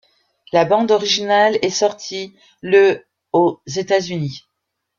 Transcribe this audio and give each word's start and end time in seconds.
La 0.51 0.65
bande 0.65 0.89
originale 0.89 1.59
est 1.61 1.69
sorti 1.69 2.33
le 2.63 3.05
aux 3.33 3.61
États-Unis. 3.67 4.47